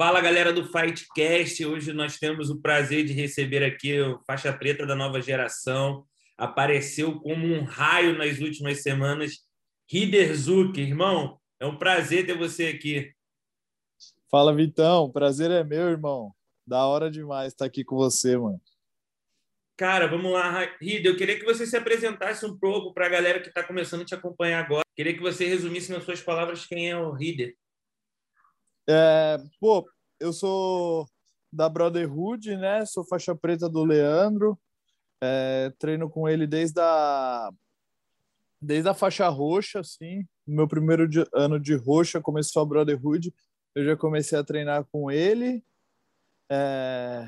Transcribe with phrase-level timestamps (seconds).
[0.00, 1.62] Fala galera do Fightcast.
[1.66, 6.06] Hoje nós temos o prazer de receber aqui o faixa preta da nova geração.
[6.38, 9.44] Apareceu como um raio nas últimas semanas.
[9.86, 10.34] Rider
[10.78, 13.12] irmão, é um prazer ter você aqui.
[14.30, 15.12] Fala, Vitão.
[15.12, 16.32] Prazer é meu, irmão.
[16.66, 18.58] Da hora demais estar aqui com você, mano.
[19.76, 21.12] Cara, vamos lá, Rider.
[21.12, 24.06] Eu queria que você se apresentasse um pouco para a galera que está começando a
[24.06, 24.84] te acompanhar agora.
[24.96, 27.54] Queria que você resumisse nas suas palavras quem é o Rider.
[28.88, 31.06] É, pô, eu sou
[31.52, 32.84] da Brotherhood, né?
[32.86, 34.58] Sou faixa preta do Leandro.
[35.22, 37.50] É, treino com ele desde a
[38.60, 40.26] desde a faixa roxa, assim.
[40.46, 43.32] Meu primeiro de, ano de roxa começou a Brotherhood.
[43.74, 45.64] Eu já comecei a treinar com ele.
[46.50, 47.26] É,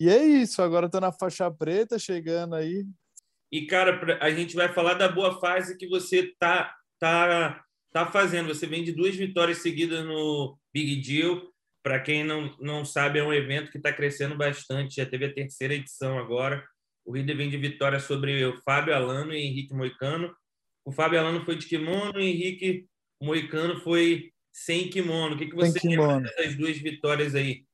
[0.00, 0.60] e é isso.
[0.62, 2.84] Agora estou na faixa preta, chegando aí.
[3.52, 7.63] E cara, a gente vai falar da boa fase que você tá tá
[7.94, 8.48] tá fazendo.
[8.48, 11.48] Você vem de duas vitórias seguidas no Big Deal.
[11.80, 14.96] Para quem não, não sabe, é um evento que está crescendo bastante.
[14.96, 16.66] Já teve a terceira edição agora.
[17.04, 20.34] O Rider vem de vitória sobre o Fábio Alano e Henrique Moicano.
[20.84, 22.88] O Fábio Alano foi de kimono e Henrique
[23.22, 25.36] Moicano foi sem kimono.
[25.36, 27.64] O que, que você lembra dessas duas vitórias aí?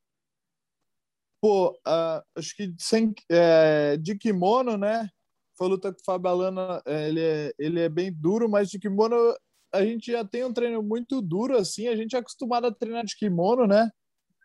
[1.41, 5.09] Pô, uh, acho que sem, é, de kimono, né?
[5.57, 8.79] Foi luta com o Fábio Alano, é, ele é, ele é bem duro, mas de
[8.79, 9.17] kimono
[9.73, 13.05] a gente já tem um treino muito duro, assim, a gente é acostumado a treinar
[13.05, 13.91] de kimono, né?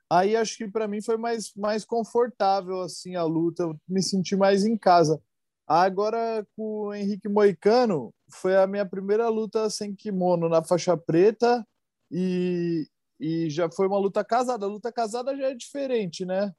[0.09, 4.35] Aí acho que para mim foi mais, mais confortável, assim, a luta, eu me senti
[4.35, 5.19] mais em casa.
[5.67, 11.65] Agora com o Henrique Moicano, foi a minha primeira luta sem kimono na faixa preta
[12.11, 12.87] e,
[13.19, 14.65] e já foi uma luta casada.
[14.65, 16.53] A luta casada já é diferente, né?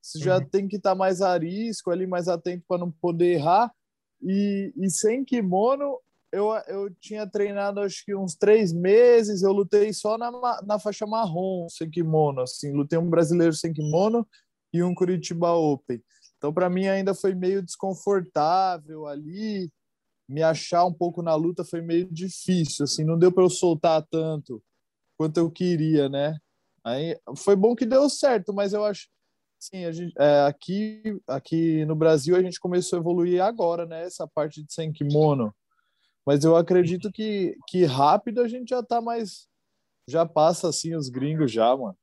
[0.00, 0.48] Você já uhum.
[0.48, 3.72] tem que estar tá mais arisco ali, mais atento para não poder errar.
[4.20, 5.98] E, e sem kimono,
[6.32, 10.30] eu, eu tinha treinado acho que uns três meses, eu lutei só na,
[10.62, 14.26] na faixa marrom, sem kimono, assim, lutei um brasileiro sem kimono
[14.72, 16.02] e um Curitiba Open.
[16.38, 19.70] Então, para mim, ainda foi meio desconfortável ali,
[20.28, 24.04] me achar um pouco na luta foi meio difícil, assim, não deu para eu soltar
[24.10, 24.62] tanto
[25.18, 26.36] quanto eu queria, né?
[26.82, 29.06] Aí foi bom que deu certo, mas eu acho
[29.60, 34.02] sim, a gente, é, aqui aqui no Brasil a gente começou a evoluir agora, né?
[34.02, 35.54] Essa parte de sem kimono.
[36.26, 39.48] Mas eu acredito que, que rápido a gente já tá mais.
[40.08, 41.96] Já passa assim os gringos já, mano.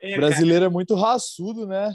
[0.00, 1.94] É, brasileiro cara, é muito raçudo, né?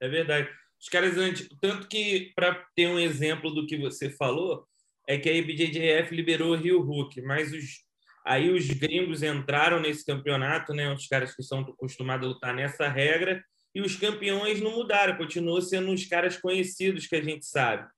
[0.00, 0.48] É verdade.
[0.80, 1.14] Os caras,
[1.60, 4.66] tanto que, para ter um exemplo do que você falou,
[5.08, 7.84] é que a IBJJF liberou o Rio Hulk, mas os,
[8.26, 10.92] aí os gringos entraram nesse campeonato, né?
[10.92, 13.42] Os caras que são acostumados a lutar nessa regra,
[13.74, 17.88] e os campeões não mudaram, continuam sendo os caras conhecidos que a gente sabe.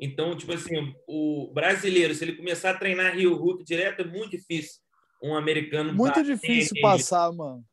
[0.00, 4.30] Então, tipo assim, o brasileiro, se ele começar a treinar Rio Hulk direto, é muito
[4.30, 4.80] difícil
[5.22, 5.92] um americano.
[5.94, 7.64] Muito difícil passar, mano.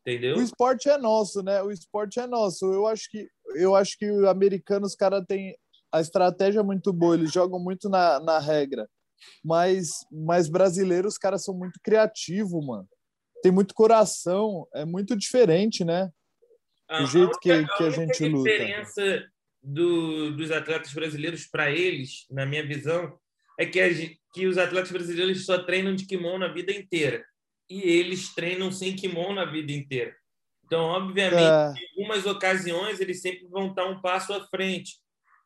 [0.00, 0.36] Entendeu?
[0.36, 1.62] O esporte é nosso, né?
[1.62, 2.66] O esporte é nosso.
[2.66, 3.26] Eu acho que
[3.56, 5.56] eu acho que os americanos, cara, tem
[5.92, 8.88] a estratégia muito boa, eles jogam muito na, na regra.
[9.42, 12.88] Mas, mas brasileiros, os caras são muito criativos, mano.
[13.42, 16.10] Tem muito coração, é muito diferente, né?
[16.90, 18.50] O jeito que, que a gente luta.
[18.50, 19.24] A diferença
[19.64, 23.18] do, dos atletas brasileiros para eles, na minha visão,
[23.58, 23.88] é que, a,
[24.32, 27.24] que os atletas brasileiros só treinam de kimono a vida inteira.
[27.68, 30.14] E eles treinam sem kimono a vida inteira.
[30.64, 31.82] Então, obviamente, é.
[31.82, 34.96] em algumas ocasiões, eles sempre vão estar um passo à frente.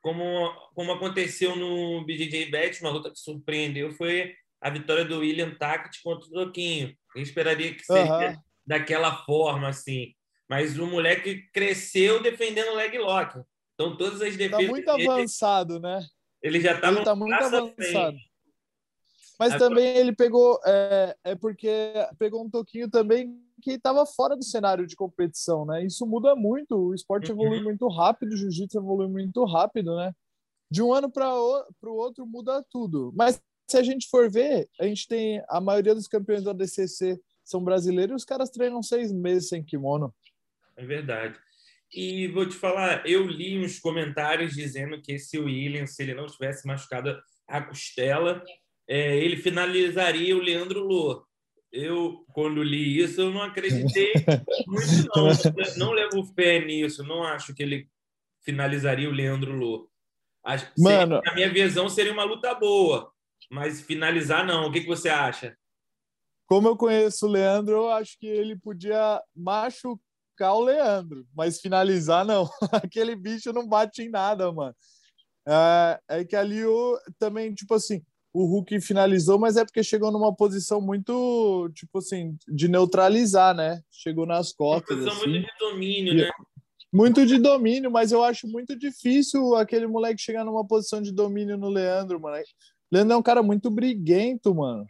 [0.01, 5.55] Como, como aconteceu no BJJ Bet, uma luta que surpreendeu foi a vitória do William
[5.55, 6.95] Tact contra o Toquinho.
[7.15, 8.37] Eu esperaria que seria uhum.
[8.67, 10.15] daquela forma, assim.
[10.49, 13.39] Mas o moleque cresceu defendendo o leg lock.
[13.79, 14.61] Então, todas as tá defesas.
[14.61, 16.05] Está muito avançado, né?
[16.43, 16.95] Ele já estava.
[16.95, 18.17] Ele está muito avançado.
[19.39, 19.71] Mas Agora...
[19.71, 20.59] também ele pegou.
[20.67, 21.71] É, é porque
[22.19, 25.85] pegou um toquinho também que estava fora do cenário de competição, né?
[25.85, 26.77] Isso muda muito.
[26.77, 27.41] O esporte uhum.
[27.41, 30.13] evolui muito rápido, o jiu-jitsu evolui muito rápido, né?
[30.69, 33.13] De um ano para o outro muda tudo.
[33.15, 37.21] Mas se a gente for ver, a gente tem a maioria dos campeões da DCC
[37.45, 40.13] são brasileiros e os caras treinam seis meses sem kimono.
[40.77, 41.39] É verdade.
[41.93, 46.15] E vou te falar, eu li uns comentários dizendo que se o William, se ele
[46.15, 48.45] não tivesse machucado a costela,
[48.87, 51.27] é, ele finalizaria o Leandro Lô.
[51.73, 54.13] Eu, quando li isso, eu não acreditei
[54.67, 55.29] muito, não.
[55.77, 57.03] Não levo fé nisso.
[57.05, 57.89] Não acho que ele
[58.43, 59.91] finalizaria o Leandro Lô.
[60.79, 63.13] Mano, na minha visão, seria uma luta boa.
[63.51, 64.67] Mas finalizar, não.
[64.67, 65.57] O que, que você acha?
[66.47, 70.08] Como eu conheço o Leandro, eu acho que ele podia machucar
[70.39, 72.49] machucar o Leandro, mas finalizar não.
[72.73, 74.75] Aquele bicho não bate em nada, mano.
[75.47, 78.03] É, é que ali o, também, tipo assim,
[78.33, 83.83] o Hulk finalizou, mas é porque chegou numa posição muito, tipo assim, de neutralizar, né?
[83.91, 84.99] Chegou nas costas.
[84.99, 85.29] Uma assim.
[85.29, 86.31] muito de domínio, né?
[86.93, 91.59] Muito de domínio, mas eu acho muito difícil aquele moleque chegar numa posição de domínio
[91.59, 92.43] no Leandro, mano.
[92.91, 94.87] Leandro é um cara muito briguento, mano.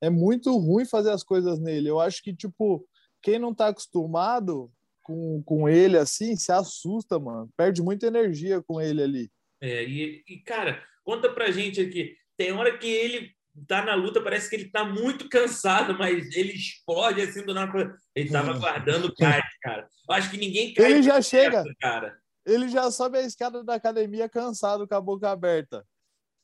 [0.00, 1.88] É muito ruim fazer as coisas nele.
[1.88, 2.84] Eu acho que, tipo,
[3.22, 4.70] quem não tá acostumado
[5.08, 7.48] com, com ele assim, se assusta, mano.
[7.56, 9.30] Perde muita energia com ele ali.
[9.58, 12.14] É, e, e cara, conta pra gente aqui.
[12.36, 13.34] Tem hora que ele
[13.66, 17.96] tá na luta, parece que ele tá muito cansado, mas ele explode assim do nada.
[18.14, 19.88] Ele tava guardando o card, cara.
[20.06, 20.92] Eu acho que ninguém cai.
[20.92, 22.18] Ele já chega, cara.
[22.44, 25.86] Ele já sobe a escada da academia cansado, com a boca aberta.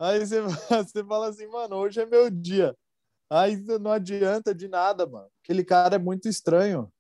[0.00, 0.40] Aí você,
[0.88, 2.74] você fala assim, mano, hoje é meu dia.
[3.30, 5.28] Aí não adianta de nada, mano.
[5.42, 6.90] Aquele cara é muito estranho.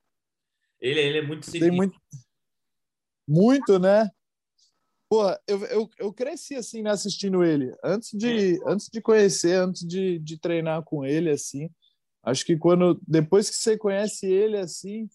[0.84, 1.98] Ele, ele é muito Tem muito,
[3.26, 4.10] muito, né?
[5.08, 7.74] Pô, eu, eu, eu cresci assim, né, assistindo ele.
[7.82, 11.70] Antes de, antes de conhecer, antes de, de treinar com ele, assim.
[12.22, 13.00] Acho que quando.
[13.08, 15.08] Depois que você conhece ele, assim,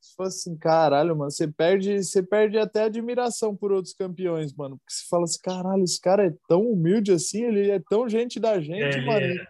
[0.00, 4.78] você fala assim, caralho, mano, você perde, você perde até admiração por outros campeões, mano.
[4.78, 8.38] Porque você fala assim, caralho, esse cara é tão humilde assim, ele é tão gente
[8.38, 9.26] da gente, é, mano.
[9.26, 9.46] É.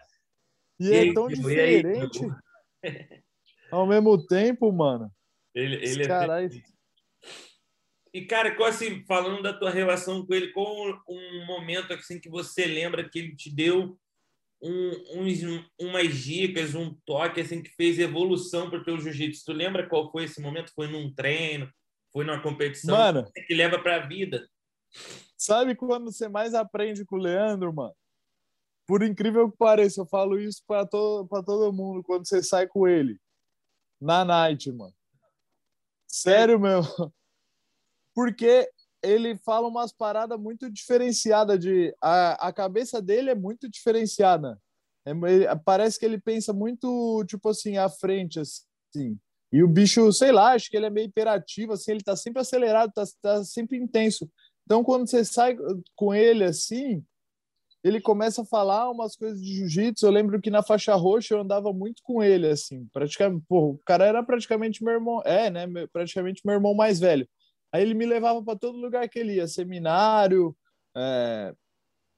[0.81, 2.21] E, é tão diferente.
[3.71, 5.13] Ao mesmo tempo, mano.
[5.59, 6.49] Ele, ele é.
[8.15, 12.65] E, cara, assim, falando da tua relação com ele, qual um momento assim, que você
[12.65, 13.99] lembra que ele te deu
[14.63, 15.41] um, uns,
[15.79, 19.45] umas dicas, um toque assim, que fez evolução para o teu jiu-jitsu?
[19.45, 20.73] Tu lembra qual foi esse momento?
[20.75, 21.71] Foi num treino?
[22.13, 22.97] Foi numa competição?
[22.97, 24.49] Mano, que leva para a vida?
[25.37, 27.95] Sabe quando você mais aprende com o Leandro, mano?
[28.87, 32.89] Por incrível que pareça, eu falo isso para todo, todo mundo quando você sai com
[32.89, 33.21] ele.
[34.01, 34.95] Na night, mano.
[36.09, 36.81] Sério, meu.
[38.15, 38.69] Porque
[39.03, 44.61] ele fala umas paradas muito diferenciadas de a, a cabeça dele é muito diferenciada.
[45.07, 49.17] É, ele, parece que ele pensa muito tipo assim à frente assim.
[49.53, 52.41] E o bicho, sei lá, acho que ele é meio hiperativo assim, ele tá sempre
[52.41, 54.29] acelerado, tá, tá sempre intenso.
[54.67, 55.57] Então quando você sai
[55.95, 57.05] com ele assim,
[57.89, 60.07] ele começa a falar umas coisas de jiu-jitsu.
[60.07, 63.79] Eu lembro que na faixa roxa eu andava muito com ele, assim, praticamente, pô, o
[63.85, 67.29] cara era praticamente meu irmão, é, né, praticamente meu irmão mais velho.
[67.73, 70.57] Aí ele me levava para todo lugar que ele ia, seminário,
[70.97, 71.53] é,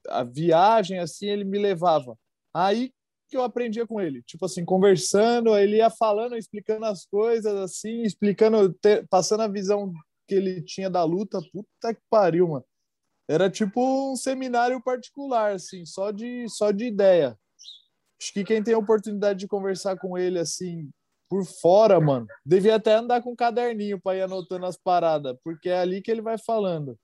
[0.08, 2.16] a viagem, assim, ele me levava.
[2.54, 2.92] Aí
[3.28, 8.02] que eu aprendia com ele, tipo assim, conversando, ele ia falando, explicando as coisas, assim,
[8.02, 8.76] explicando,
[9.08, 9.92] passando a visão
[10.26, 11.40] que ele tinha da luta.
[11.52, 12.64] Puta que pariu, mano.
[13.30, 13.80] Era tipo
[14.10, 17.38] um seminário particular, assim, só de, só de ideia.
[18.20, 20.90] Acho que quem tem a oportunidade de conversar com ele, assim,
[21.28, 25.68] por fora, mano, devia até andar com um caderninho para ir anotando as paradas, porque
[25.68, 26.98] é ali que ele vai falando.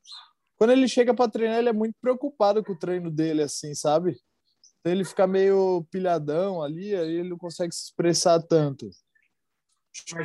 [0.58, 4.18] Quando ele chega para treinar, ele é muito preocupado com o treino dele, assim, sabe?
[4.80, 8.90] Então ele fica meio pilhadão ali, aí ele não consegue se expressar tanto.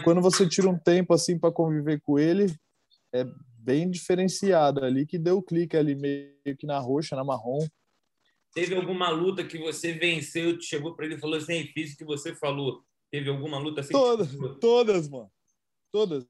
[0.03, 2.51] Quando você tira um tempo, assim, para conviver com ele,
[3.13, 3.23] é
[3.63, 7.59] bem diferenciada ali, que deu o clique ali meio que na roxa, na marrom.
[8.53, 12.03] Teve alguma luta que você venceu, chegou para ele e falou assim, fiz o que
[12.03, 12.83] você falou.
[13.09, 13.93] Teve alguma luta assim?
[13.93, 14.29] Todas,
[14.59, 15.31] todas, mano.
[15.91, 16.25] Todas.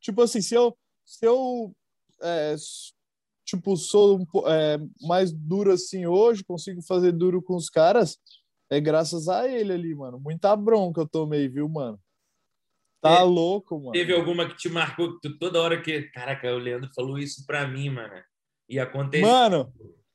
[0.00, 1.74] Tipo assim, se eu, se eu
[2.22, 2.54] é,
[3.44, 8.18] tipo, sou é, mais duro assim hoje, consigo fazer duro com os caras,
[8.70, 10.18] é graças a ele ali, mano.
[10.18, 11.98] Muita bronca eu tomei, viu, mano?
[13.08, 13.92] Tá louco, mano.
[13.92, 16.02] Teve alguma que te marcou que tu, toda hora que.
[16.10, 18.14] Caraca, o Leandro falou isso pra mim, mano.
[18.68, 19.26] E aconteceu.
[19.26, 19.72] Mano,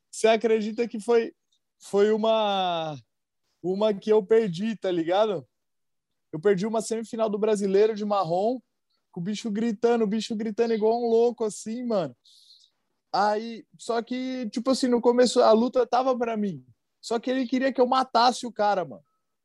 [0.10, 1.34] você acredita que foi,
[1.80, 2.98] foi uma.
[3.64, 5.48] Uma que eu perdi, tá ligado?
[6.32, 8.60] Eu perdi uma semifinal do brasileiro de marrom,
[9.12, 12.16] com o bicho gritando, o bicho gritando igual um louco, assim, mano.
[13.14, 16.66] Aí, só que, tipo assim, no começo a luta tava pra mim.
[17.02, 19.04] Só que ele queria que eu matasse o cara, mano.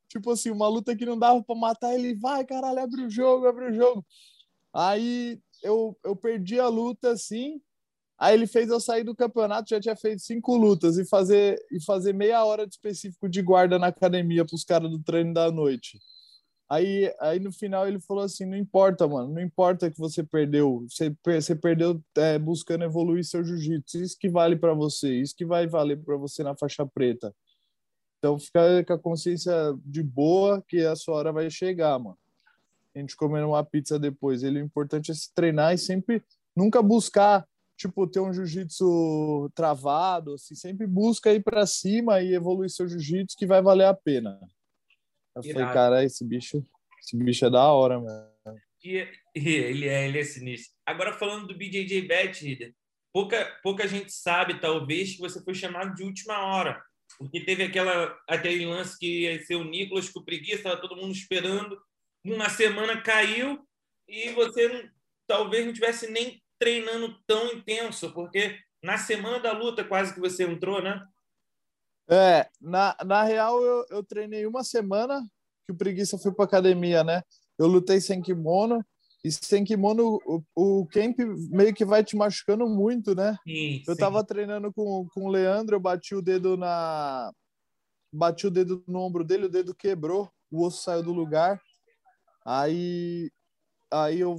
[0.09, 3.47] Tipo assim, uma luta que não dava para matar, ele vai, caralho, abre o jogo,
[3.47, 4.05] abre o jogo.
[4.73, 7.61] Aí eu, eu perdi a luta assim.
[8.19, 11.83] Aí ele fez eu sair do campeonato, já tinha feito cinco lutas e fazer, e
[11.83, 15.51] fazer meia hora de específico de guarda na academia para os caras do treino da
[15.51, 15.99] noite.
[16.69, 20.85] Aí, aí no final ele falou assim: não importa, mano, não importa que você perdeu,
[20.89, 25.45] você, você perdeu é, buscando evoluir seu jiu-jitsu, isso que vale para você, isso que
[25.45, 27.33] vai valer para você na faixa preta.
[28.17, 29.53] Então fica com a consciência
[29.85, 32.17] de boa que a sua hora vai chegar, mano.
[32.95, 34.43] A gente comendo uma pizza depois.
[34.43, 36.23] Ele, o importante é se treinar e sempre
[36.55, 37.47] nunca buscar
[37.77, 43.37] tipo ter um jiu-jitsu travado, assim, sempre busca ir para cima e evoluir seu jiu-jitsu
[43.37, 44.39] que vai valer a pena.
[45.35, 45.59] Eu Irado.
[45.59, 46.63] falei, cara, esse bicho,
[46.99, 48.27] esse bicho é da hora, mano.
[48.83, 50.73] E ele é, ele é sinistro.
[50.83, 52.73] Agora falando do BJJ Bet,
[53.13, 56.81] pouca pouca gente sabe talvez que você foi chamado de última hora
[57.17, 61.11] Porque teve aquela, aquele lance que ia ser o Nicolas com preguiça, estava todo mundo
[61.11, 61.79] esperando.
[62.23, 63.65] Uma semana caiu
[64.07, 64.89] e você
[65.25, 70.43] talvez não tivesse nem treinando tão intenso, porque na semana da luta quase que você
[70.43, 71.05] entrou, né?
[72.09, 75.21] É, na, na real eu, eu treinei uma semana
[75.65, 77.21] que o preguiça foi para academia, né?
[77.57, 78.85] Eu lutei sem kimono
[79.23, 81.17] e sem kimono o, o camp
[81.49, 83.37] meio que vai te machucando muito, né?
[83.43, 83.99] Sim, eu sim.
[83.99, 87.31] tava treinando com, com o Leandro, eu bati o dedo na
[88.13, 91.61] bati o dedo no ombro dele, o dedo quebrou, o osso saiu do lugar.
[92.45, 93.29] Aí
[93.91, 94.37] aí eu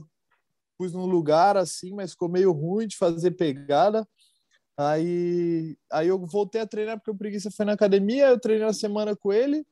[0.78, 4.06] pus no lugar assim, mas ficou meio ruim de fazer pegada.
[4.80, 8.72] Aí, aí eu voltei a treinar porque o preguiça foi na academia, eu treinei uma
[8.72, 9.66] semana com ele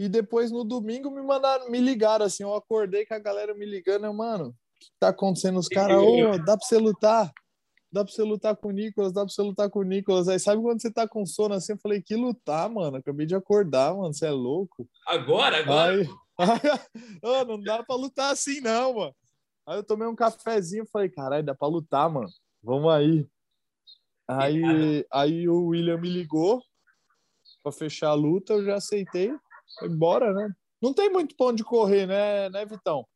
[0.00, 3.66] e depois no domingo me mandaram, me ligaram assim, eu acordei com a galera me
[3.66, 5.58] ligando, eu, mano, o que tá acontecendo?
[5.58, 7.30] Os caras, ô, dá pra você lutar?
[7.92, 10.26] Dá pra você lutar com o Nicolas, dá pra você lutar com o Nicolas.
[10.26, 11.72] Aí sabe quando você tá com sono assim?
[11.72, 12.96] Eu falei, que lutar, mano?
[12.96, 14.88] Acabei de acordar, mano, você é louco.
[15.06, 15.92] Agora, agora.
[15.92, 16.88] Aí, aí,
[17.22, 19.14] oh, não dá pra lutar assim, não, mano.
[19.66, 22.28] Aí eu tomei um cafezinho falei, caralho, dá pra lutar, mano.
[22.62, 23.26] Vamos aí.
[24.26, 26.62] Aí, aí o William me ligou
[27.62, 29.30] para fechar a luta, eu já aceitei.
[29.78, 30.50] Foi embora, né?
[30.80, 33.06] Não tem muito pão de correr, né, né, Vitão?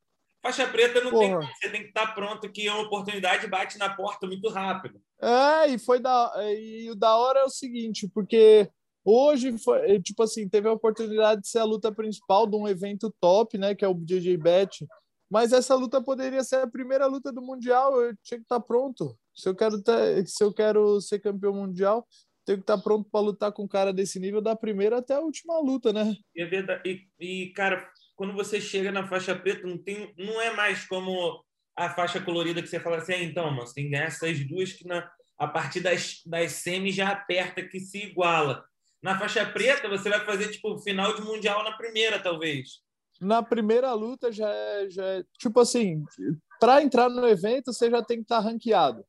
[0.43, 1.41] Faixa preta não Porra.
[1.41, 1.49] tem.
[1.55, 5.01] Você tem que estar pronto que a oportunidade bate na porta muito rápido.
[5.21, 8.69] É, e foi da e o da hora é o seguinte, porque
[9.03, 13.15] hoje foi, tipo assim, teve a oportunidade de ser a luta principal de um evento
[13.19, 14.87] top, né, que é o JJ Bet.
[15.31, 19.19] Mas essa luta poderia ser a primeira luta do mundial, eu tinha que estar pronto.
[19.35, 22.07] Se eu quero ter, se eu quero ser campeão mundial,
[22.45, 25.21] tenho que estar pronto para lutar com um cara desse nível da primeira até a
[25.21, 26.15] última luta, né?
[26.35, 30.41] E, é verdade, e, e, cara, quando você chega na faixa preta, não, tem, não
[30.41, 31.43] é mais como
[31.77, 34.39] a faixa colorida que você fala assim, ah, então, mano, você tem que ganhar essas
[34.47, 38.65] duas que na, a partir das, das semi já aperta, que se iguala.
[39.03, 42.83] Na faixa preta, você vai fazer, tipo, final de mundial na primeira, talvez.
[43.21, 46.05] Na primeira luta já é, já é tipo assim,
[46.59, 49.05] para entrar no evento você já tem que estar tá ranqueado.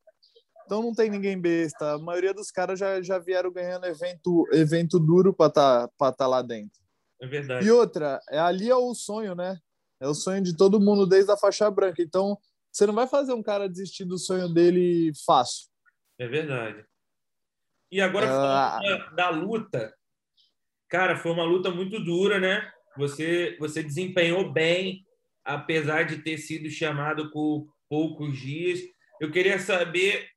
[0.66, 1.92] Então não tem ninguém besta.
[1.92, 6.26] A maioria dos caras já, já vieram ganhando evento, evento duro para estar tá, tá
[6.26, 6.80] lá dentro.
[7.22, 7.64] É verdade.
[7.64, 9.58] E outra, é, ali é o sonho, né?
[10.00, 12.02] É o sonho de todo mundo desde a faixa branca.
[12.02, 12.36] Então
[12.70, 15.68] você não vai fazer um cara desistir do sonho dele fácil.
[16.18, 16.84] É verdade.
[17.90, 18.80] E agora ah.
[18.80, 19.94] da, da luta,
[20.88, 22.70] cara, foi uma luta muito dura, né?
[22.98, 25.06] Você, você desempenhou bem,
[25.44, 28.80] apesar de ter sido chamado por poucos dias.
[29.20, 30.28] Eu queria saber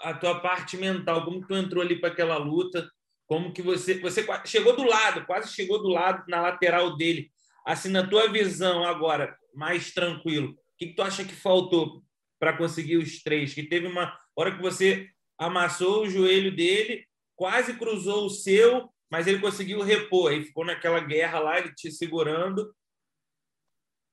[0.00, 2.88] a tua parte mental, como que tu entrou ali para aquela luta,
[3.26, 7.30] como que você você chegou do lado, quase chegou do lado na lateral dele.
[7.66, 12.02] Assim, na tua visão agora, mais tranquilo, o que, que tu acha que faltou
[12.38, 13.52] para conseguir os três?
[13.52, 19.26] Que teve uma hora que você amassou o joelho dele, quase cruzou o seu, mas
[19.26, 20.30] ele conseguiu repor.
[20.30, 22.74] Aí ficou naquela guerra lá, ele te segurando.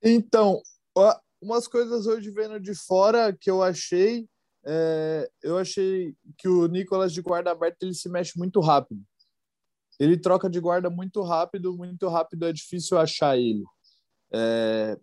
[0.01, 0.61] Então,
[1.41, 4.27] umas coisas hoje vendo de fora que eu achei
[4.65, 9.01] é, eu achei que o Nicolas de guarda aberta ele se mexe muito rápido.
[9.99, 13.63] Ele troca de guarda muito rápido, muito rápido é difícil achar ele.
[14.33, 14.97] É,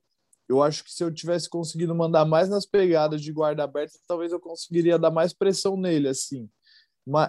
[0.49, 4.33] eu acho que se eu tivesse conseguido mandar mais nas pegadas de guarda aberta, talvez
[4.33, 6.51] eu conseguiria dar mais pressão nele, assim.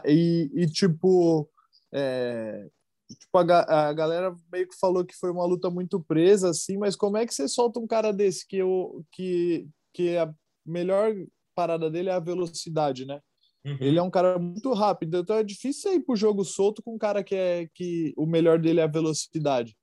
[0.05, 1.47] E, e tipo,
[1.93, 2.67] é,
[3.07, 6.95] tipo a, a galera meio que falou que foi uma luta muito presa, assim, mas
[6.95, 10.33] como é que você solta um cara desse que, eu, que, que é a
[10.65, 11.13] melhor
[11.61, 13.21] parada dele é a velocidade, né?
[13.63, 13.77] Uhum.
[13.79, 16.97] Ele é um cara muito rápido, então é difícil ir pro jogo solto com um
[16.97, 19.77] cara que é que o melhor dele é a velocidade.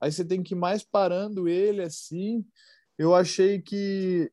[0.00, 2.44] Aí você tem que ir mais parando ele assim.
[2.96, 4.30] Eu achei que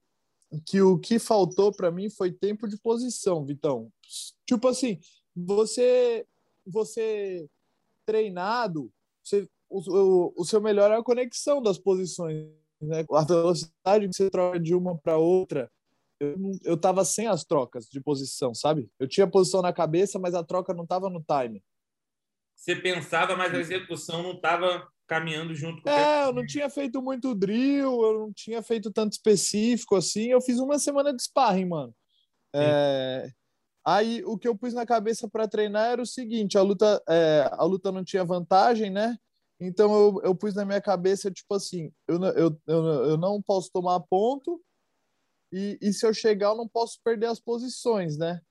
[0.66, 3.92] que o que faltou para mim foi tempo de posição, Vitão.
[4.48, 5.00] Tipo assim,
[5.36, 6.26] você
[6.66, 7.50] você
[8.06, 8.90] treinado,
[9.22, 12.48] você, o, o, o seu melhor é a conexão das posições,
[12.82, 13.04] né?
[13.12, 15.70] A velocidade que você troca de uma para outra,
[16.20, 18.90] eu, eu tava sem as trocas de posição, sabe?
[19.00, 21.64] Eu tinha posição na cabeça, mas a troca não tava no time.
[22.56, 27.02] Você pensava, mas a execução não tava caminhando junto com É, eu não tinha feito
[27.02, 30.28] muito drill, eu não tinha feito tanto específico assim.
[30.28, 31.96] Eu fiz uma semana de sparring, mano.
[32.56, 33.30] É...
[33.86, 37.48] Aí o que eu pus na cabeça para treinar era o seguinte: a luta, é,
[37.52, 39.16] a luta não tinha vantagem, né?
[39.60, 43.70] Então eu, eu pus na minha cabeça, tipo assim, eu, eu, eu, eu não posso
[43.72, 44.60] tomar ponto,
[45.52, 48.42] e, e se eu chegar, eu não posso perder as posições, né?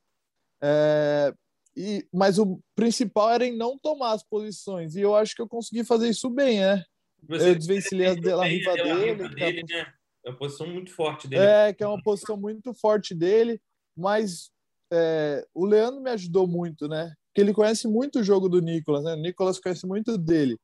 [0.62, 1.34] É,
[1.76, 4.94] e, mas o principal era em não tomar as posições.
[4.94, 6.82] E eu acho que eu consegui fazer isso bem, né?
[7.28, 9.28] Você eu desvencilhei a dela riva dele.
[9.28, 9.92] dele é, né?
[10.24, 11.42] é uma posição muito forte dele.
[11.42, 13.60] É, que é uma posição muito forte dele.
[13.96, 14.50] Mas
[14.92, 17.14] é, o Leandro me ajudou muito, né?
[17.34, 19.14] porque ele conhece muito o jogo do Nicolas, né?
[19.14, 20.56] O Nicolas conhece muito dele.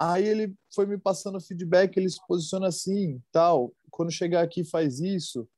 [0.00, 3.72] Aí ele foi me passando feedback, ele se posiciona assim, tal.
[3.88, 5.48] Quando chegar aqui faz isso.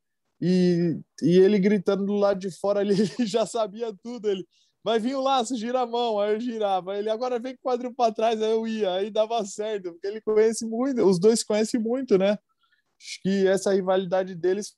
[0.40, 4.28] E, e ele gritando do lado de fora ali, ele já sabia tudo.
[4.28, 4.46] Ele
[4.82, 6.18] vai vir o laço, gira a mão.
[6.18, 6.96] Aí eu girava.
[6.96, 8.94] Ele agora vem com o quadril para trás, aí eu ia.
[8.94, 12.30] Aí dava certo, porque ele conhece muito, os dois conhecem muito, né?
[12.32, 14.74] Acho que essa rivalidade deles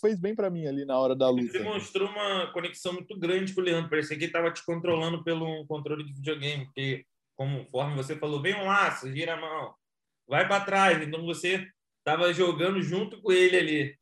[0.00, 1.50] fez, bem para mim ali na hora da luta.
[1.50, 3.88] Você mostrou uma conexão muito grande com o Leandro.
[3.88, 8.54] Parecia que ele estava te controlando pelo controle de videogame, porque conforme você falou, vem
[8.54, 9.74] um laço, gira a mão,
[10.28, 11.02] vai para trás.
[11.02, 11.66] Então você
[11.98, 14.01] estava jogando junto com ele ali.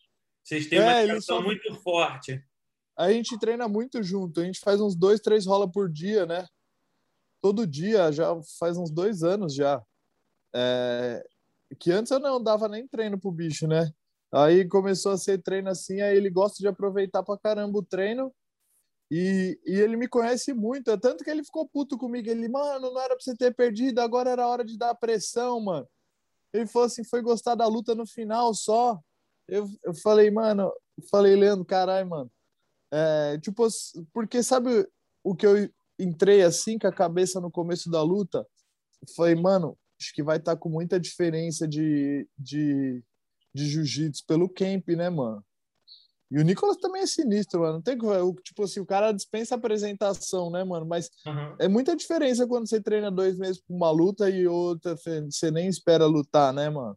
[0.51, 1.41] Vocês têm uma é, só...
[1.41, 2.45] muito forte.
[2.99, 4.41] A gente treina muito junto.
[4.41, 6.45] A gente faz uns dois, três rola por dia, né?
[7.41, 9.81] Todo dia, já faz uns dois anos já.
[10.53, 11.25] É...
[11.79, 13.93] Que antes eu não dava nem treino pro bicho, né?
[14.35, 18.35] Aí começou a ser treino assim, aí ele gosta de aproveitar pra caramba o treino
[19.09, 22.29] e, e ele me conhece muito, é tanto que ele ficou puto comigo.
[22.29, 25.89] Ele, mano, não era pra você ter perdido, agora era hora de dar pressão, mano.
[26.53, 29.01] Ele falou assim: foi gostar da luta no final só.
[29.51, 32.31] Eu, eu falei, mano, eu falei, Leandro, caralho, mano.
[32.93, 33.67] É, tipo,
[34.13, 34.87] porque sabe
[35.23, 38.47] o que eu entrei assim com a cabeça no começo da luta?
[39.15, 43.03] Foi, mano, acho que vai estar tá com muita diferença de, de,
[43.55, 45.45] de jiu-jitsu pelo camp, né, mano?
[46.31, 47.75] E o Nicolas também é sinistro, mano.
[47.75, 47.99] Não tem
[48.45, 50.87] tipo assim, o cara dispensa apresentação, né, mano?
[50.87, 51.57] Mas uhum.
[51.59, 55.67] é muita diferença quando você treina dois meses pra uma luta e outra você nem
[55.67, 56.97] espera lutar, né, mano?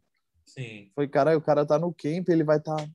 [0.54, 0.90] Sim.
[0.94, 2.88] Foi, caralho, o cara tá no camp, ele vai estar tá,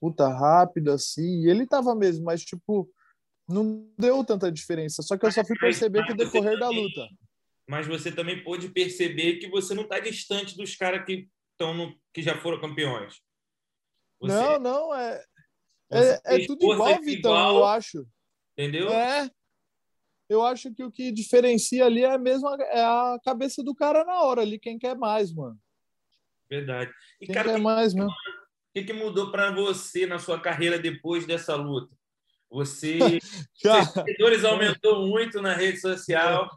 [0.00, 1.44] puta rápido assim.
[1.44, 2.90] E ele tava mesmo, mas tipo,
[3.48, 5.00] não deu tanta diferença.
[5.00, 7.08] Só que eu só fui perceber o decorrer da luta.
[7.68, 12.20] Mas você também pôde perceber que você não tá distante dos caras que estão que
[12.20, 13.20] já foram campeões.
[14.20, 14.34] Você...
[14.34, 15.24] Não, não, é,
[15.90, 18.06] é, é tudo igual, Vitão, igual, eu acho.
[18.52, 18.90] Entendeu?
[18.90, 19.30] É.
[20.28, 24.04] Eu acho que o que diferencia ali é a mesma é a cabeça do cara
[24.04, 25.58] na hora ali, quem quer mais, mano.
[26.56, 26.92] Verdade.
[27.20, 28.10] E quem cara, quer mais, mano?
[28.10, 28.14] O
[28.74, 31.94] que, que mudou para você na sua carreira depois dessa luta?
[32.50, 32.98] Você,
[33.54, 36.48] seus seguidores aumentou muito na rede social.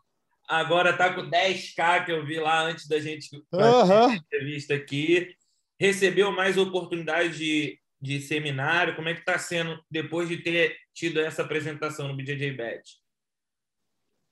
[0.47, 4.09] Agora tá com 10k que eu vi lá antes da gente fazer uhum.
[4.09, 5.35] a entrevista aqui.
[5.79, 8.95] Recebeu mais oportunidades de de seminário?
[8.95, 12.99] Como é que está sendo depois de ter tido essa apresentação no BJJ Bet?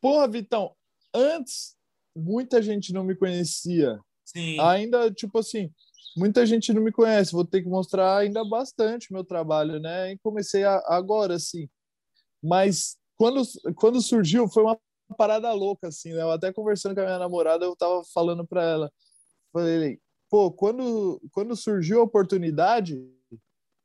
[0.01, 0.75] Porra, Vitão,
[1.13, 1.75] antes
[2.15, 3.99] muita gente não me conhecia.
[4.35, 4.59] Sim.
[4.59, 5.71] Ainda, tipo assim,
[6.17, 7.31] muita gente não me conhece.
[7.31, 10.11] Vou ter que mostrar ainda bastante meu trabalho, né?
[10.11, 11.69] E comecei a, agora, assim.
[12.43, 13.41] Mas quando,
[13.75, 14.77] quando surgiu, foi uma
[15.17, 16.21] parada louca, assim, né?
[16.21, 18.91] Eu até conversando com a minha namorada, eu tava falando para ela.
[19.53, 23.01] Falei, pô, quando, quando surgiu a oportunidade,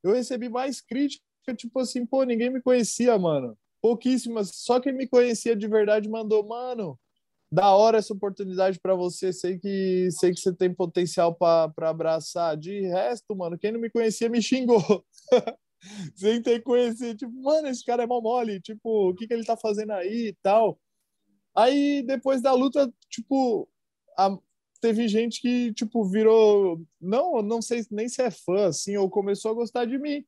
[0.02, 1.22] eu recebi mais crítica,
[1.56, 3.56] tipo assim, pô, ninguém me conhecia, mano.
[3.80, 6.98] Pouquíssimas, só quem me conhecia de verdade mandou, mano,
[7.52, 12.56] da hora essa oportunidade para você, sei que sei que você tem potencial para abraçar.
[12.56, 15.04] De resto, mano, quem não me conhecia me xingou.
[16.14, 19.44] Sem ter conhecido, tipo, mano, esse cara é mó mole, tipo, o que que ele
[19.44, 20.78] tá fazendo aí e tal.
[21.56, 23.68] Aí depois da luta, tipo,
[24.16, 24.36] a,
[24.80, 26.80] teve gente que, tipo, virou.
[27.00, 30.24] Não, não sei nem se é fã, assim, ou começou a gostar de mim.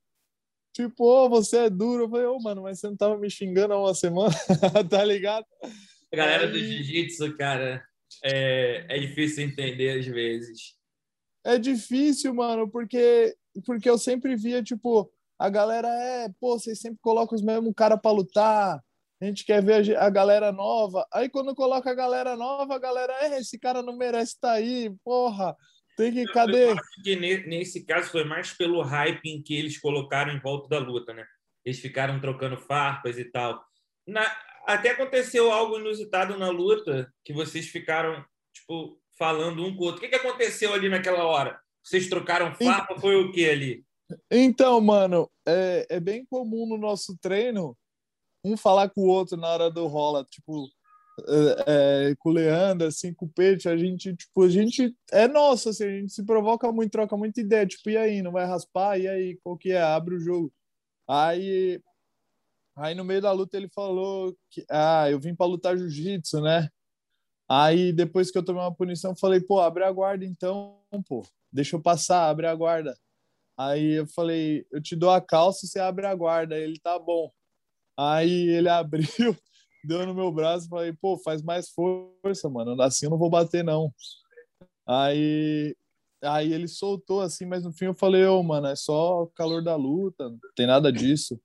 [0.74, 2.04] Tipo, oh, você é duro.
[2.04, 4.34] Eu falei, ô, oh, mano, mas você não tava me xingando há uma semana,
[4.90, 5.46] tá ligado?
[6.12, 7.82] A galera do jiu-jitsu, cara,
[8.22, 10.76] é, é difícil entender às vezes.
[11.44, 16.98] É difícil, mano, porque, porque eu sempre via, tipo, a galera é, pô, vocês sempre
[17.00, 18.80] colocam os mesmos cara para lutar,
[19.20, 21.06] a gente quer ver a galera nova.
[21.12, 24.54] Aí quando coloca a galera nova, a galera, é, esse cara não merece estar tá
[24.54, 25.56] aí, porra.
[25.96, 26.70] Tem que, cadê?
[26.70, 30.68] Eu acho que nesse caso foi mais pelo hype em que eles colocaram em volta
[30.68, 31.24] da luta, né?
[31.64, 33.62] Eles ficaram trocando farpas e tal.
[34.06, 34.24] Na,
[34.66, 39.98] até aconteceu algo inusitado na luta, que vocês ficaram, tipo, falando um com o outro.
[39.98, 41.60] O que, que aconteceu ali naquela hora?
[41.82, 42.98] Vocês trocaram farpa?
[43.00, 43.84] Foi o que ali?
[44.30, 47.76] Então, mano, é, é bem comum no nosso treino
[48.44, 50.68] um falar com o outro na hora do rola, tipo,
[51.28, 55.28] é, é, com o Leandro, assim, com o Peixe, a gente, tipo, a gente é
[55.28, 58.46] nosso, assim, a gente se provoca muito, troca muita ideia, tipo, e aí, não vai
[58.46, 58.98] raspar?
[58.98, 59.80] E aí, qual que é?
[59.80, 60.52] Abre o jogo.
[61.08, 61.80] Aí,
[62.76, 66.68] aí no meio da luta ele falou que, ah, eu vim para lutar jiu-jitsu, né?
[67.48, 71.76] Aí depois que eu tomei uma punição, falei, pô, abre a guarda então, pô, deixa
[71.76, 72.96] eu passar, abre a guarda.
[73.58, 76.54] Aí eu falei, eu te dou a calça, você abre a guarda.
[76.54, 77.30] Aí ele tá bom.
[77.98, 79.36] Aí ele abriu,
[79.84, 82.80] deu no meu braço falei, pô, faz mais força, mano.
[82.82, 83.92] Assim eu não vou bater, não.
[84.86, 85.76] Aí,
[86.22, 89.28] aí ele soltou assim, mas no fim eu falei, ô, oh, mano, é só o
[89.28, 91.40] calor da luta, não tem nada disso.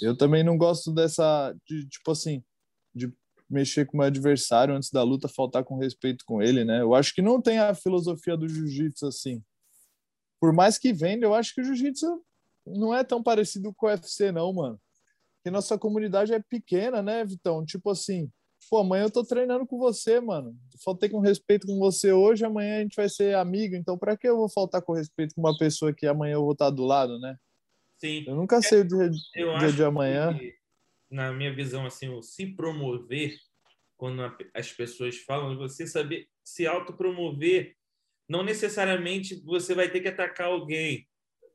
[0.00, 2.42] Eu também não gosto dessa, de, tipo assim,
[2.94, 3.12] de
[3.48, 6.80] mexer com o meu adversário antes da luta, faltar com respeito com ele, né?
[6.80, 9.42] Eu acho que não tem a filosofia do jiu-jitsu assim.
[10.40, 12.22] Por mais que venda, eu acho que o jiu-jitsu
[12.66, 14.80] não é tão parecido com o UFC, não, mano.
[15.36, 17.64] Porque nossa comunidade é pequena, né, Vitão?
[17.64, 18.30] Tipo assim,
[18.70, 20.56] pô, amanhã eu tô treinando com você, mano.
[20.82, 23.74] Faltei com respeito com você hoje, amanhã a gente vai ser amigo.
[23.74, 26.52] Então, para que eu vou faltar com respeito com uma pessoa que amanhã eu vou
[26.52, 27.36] estar do lado, né?
[28.02, 28.24] Sim.
[28.26, 30.36] Eu nunca sei o dia, dia de amanhã.
[30.36, 30.56] Que,
[31.08, 33.36] na minha visão, assim, o se promover,
[33.96, 34.20] quando
[34.52, 37.76] as pessoas falam, você saber se autopromover,
[38.28, 41.06] não necessariamente você vai ter que atacar alguém,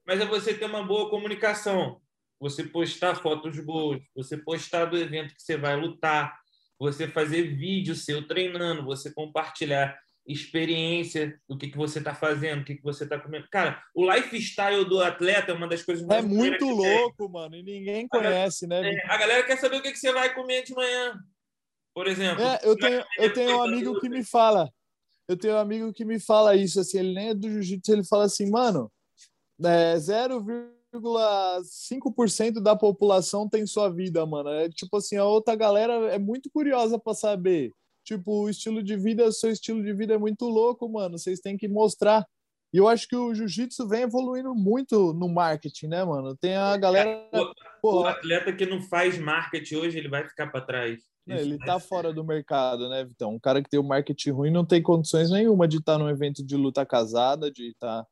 [0.05, 2.01] mas é você ter uma boa comunicação.
[2.39, 6.39] Você postar fotos boas, você postar do evento que você vai lutar,
[6.79, 12.65] você fazer vídeo seu treinando, você compartilhar experiência do que, que você está fazendo, o
[12.65, 13.47] que, que você está comendo.
[13.49, 17.31] Cara, o lifestyle do atleta é uma das coisas mais É muito louco, tem.
[17.31, 18.93] mano, e ninguém conhece, a né?
[18.93, 21.17] É, a galera quer saber o que, que você vai comer de manhã,
[21.95, 22.43] por exemplo.
[22.43, 24.69] É, eu tenho, eu tenho um amigo que me fala,
[25.29, 28.03] eu tenho um amigo que me fala isso, assim, ele nem é do jiu-jitsu, ele
[28.03, 28.91] fala assim, mano,
[29.63, 34.49] é 0,5% da população tem sua vida, mano.
[34.49, 37.71] É tipo assim, a outra galera é muito curiosa para saber
[38.07, 41.19] Tipo, o estilo de vida, o seu estilo de vida é muito louco, mano.
[41.19, 42.25] Vocês têm que mostrar.
[42.73, 46.33] E eu acho que o jiu-jitsu vem evoluindo muito no marketing, né, mano?
[46.37, 47.29] Tem a galera.
[47.83, 51.01] O, o atleta que não faz marketing hoje, ele vai ficar para trás.
[51.27, 53.35] É, ele tá fora do mercado, né, Vitão?
[53.35, 56.09] Um cara que tem o marketing ruim não tem condições nenhuma de estar tá num
[56.09, 58.03] evento de luta casada, de estar.
[58.03, 58.07] Tá...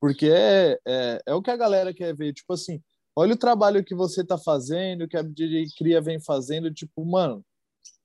[0.00, 2.32] Porque é, é, é o que a galera quer ver.
[2.32, 2.80] Tipo assim,
[3.16, 6.72] olha o trabalho que você tá fazendo, que a DJ Cria vem fazendo.
[6.72, 7.44] Tipo, mano,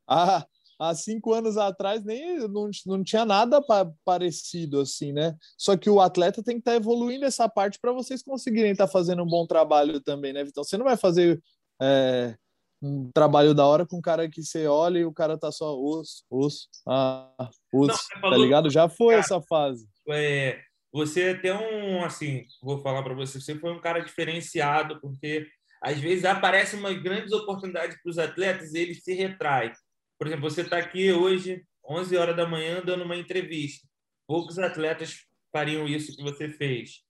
[0.09, 0.43] ah,
[0.79, 5.35] há cinco anos atrás nem não, não tinha nada pa, parecido assim, né?
[5.57, 8.87] Só que o atleta tem que estar tá evoluindo essa parte para vocês conseguirem estar
[8.87, 11.41] tá fazendo um bom trabalho também, né, Então Você não vai fazer
[11.81, 12.35] é,
[12.81, 15.77] um trabalho da hora com um cara que você olha e o cara tá só
[15.77, 18.69] osso, osso, ah, osso, não, tá ligado?
[18.69, 19.87] Já foi cara, essa fase.
[20.09, 20.59] É,
[20.91, 25.47] você é até um, assim, vou falar para você, você foi um cara diferenciado, porque
[25.81, 29.71] às vezes aparecem umas grandes oportunidades para os atletas e eles se retraem.
[30.17, 33.87] Por exemplo, você está aqui hoje, 11 horas da manhã, dando uma entrevista.
[34.27, 37.03] Poucos atletas fariam isso que você fez.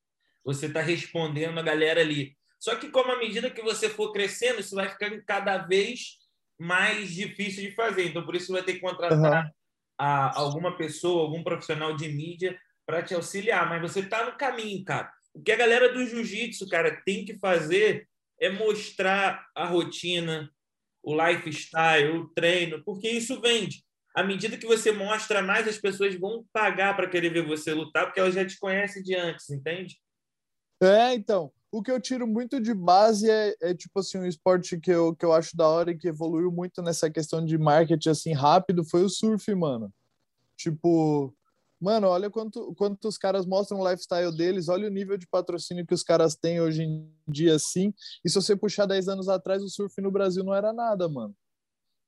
[0.43, 2.35] Você está respondendo a galera ali.
[2.59, 6.17] Só que, como à medida que você for crescendo, isso vai ficando cada vez
[6.59, 8.05] mais difícil de fazer.
[8.05, 9.51] Então, por isso, você vai ter que contratar uhum.
[9.97, 13.67] a, alguma pessoa, algum profissional de mídia para te auxiliar.
[13.69, 15.11] Mas você está no caminho, cara.
[15.33, 18.07] O que a galera do jiu-jitsu, cara, tem que fazer
[18.39, 20.49] é mostrar a rotina,
[21.05, 23.85] o lifestyle, o treino, porque isso vende.
[24.15, 28.05] À medida que você mostra mais, as pessoas vão pagar para querer ver você lutar,
[28.05, 29.97] porque elas já te conhecem de antes, entende?
[30.81, 31.51] É, então.
[31.71, 35.13] O que eu tiro muito de base é, é, tipo assim, um esporte que eu,
[35.13, 38.85] que eu acho da hora e que evoluiu muito nessa questão de marketing assim rápido
[38.85, 39.93] foi o surf, mano.
[40.55, 41.35] Tipo,
[41.85, 45.85] Mano, olha quanto, quanto os caras mostram o lifestyle deles, olha o nível de patrocínio
[45.85, 47.93] que os caras têm hoje em dia, assim.
[48.25, 51.35] E se você puxar 10 anos atrás, o surf no Brasil não era nada, mano.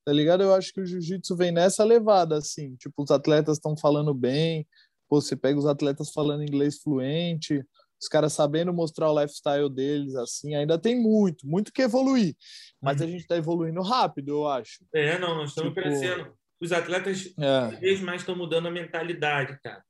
[0.03, 0.41] Tá ligado?
[0.41, 2.75] Eu acho que o jiu-jitsu vem nessa levada, assim.
[2.77, 4.65] Tipo, os atletas estão falando bem,
[5.07, 7.63] pô, você pega os atletas falando inglês fluente,
[8.01, 10.55] os caras sabendo mostrar o lifestyle deles, assim.
[10.55, 12.35] Ainda tem muito, muito que evoluir.
[12.81, 13.05] Mas uhum.
[13.05, 14.83] a gente tá evoluindo rápido, eu acho.
[14.91, 15.83] É, não, nós estamos tipo...
[15.83, 17.41] crescendo os atletas é.
[17.41, 19.83] cada vez mais estão mudando a mentalidade, cara.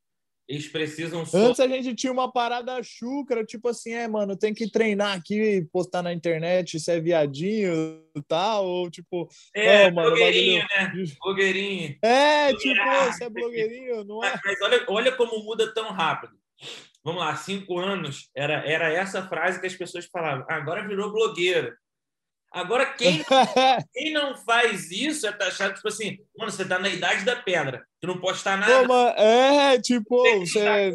[0.48, 1.38] Eles precisam só...
[1.38, 5.68] Antes a gente tinha uma parada chucra, tipo assim, é, mano, tem que treinar aqui,
[5.74, 9.28] postar na internet se é viadinho e tal, ou tipo...
[9.54, 11.06] É, mano, blogueirinho, bagulho...
[11.06, 11.14] né?
[11.22, 11.98] Blogueirinho.
[12.02, 14.40] É, tipo, você é blogueirinho, não é?
[14.44, 16.34] Mas olha, olha como muda tão rápido.
[17.04, 20.46] Vamos lá, cinco anos, era, era essa frase que as pessoas falavam.
[20.50, 21.76] Agora virou blogueira.
[22.52, 23.24] Agora, quem,
[23.94, 27.86] quem não faz isso é taxado, tipo assim, mano, você tá na idade da pedra,
[28.00, 28.88] tu não postar nada.
[28.88, 30.92] Pô, é, tipo, você.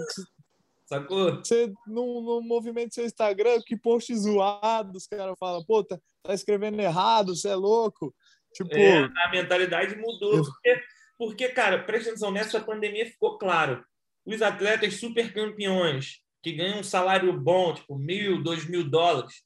[0.86, 1.36] Sacou?
[1.36, 6.34] Você, no, no movimento seu Instagram, que post zoado, os caras falam, pô, tá, tá,
[6.34, 8.14] escrevendo errado, você é louco.
[8.54, 8.74] Tipo.
[8.74, 10.44] É, a mentalidade mudou.
[10.44, 10.82] Porque,
[11.18, 13.84] porque, cara, presta atenção, nessa pandemia ficou claro.
[14.26, 19.42] Os atletas super campeões que ganham um salário bom, tipo mil, dois mil dólares,